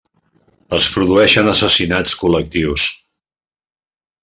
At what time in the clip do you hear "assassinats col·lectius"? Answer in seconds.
1.51-2.89